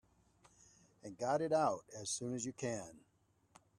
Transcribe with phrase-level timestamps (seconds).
[1.03, 3.01] And got it out as soon as you can.